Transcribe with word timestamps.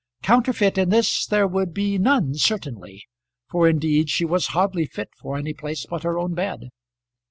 Counterfeit 0.23 0.79
in 0.79 0.89
this 0.89 1.27
there 1.27 1.45
would 1.47 1.75
be 1.75 1.99
none 1.99 2.33
certainly, 2.33 3.03
for 3.51 3.69
indeed 3.69 4.09
she 4.09 4.25
was 4.25 4.47
hardly 4.47 4.87
fit 4.87 5.09
for 5.21 5.37
any 5.37 5.53
place 5.53 5.85
but 5.87 6.01
her 6.01 6.17
own 6.17 6.33
bed. 6.33 6.69